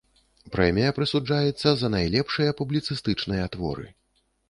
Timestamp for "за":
1.83-1.93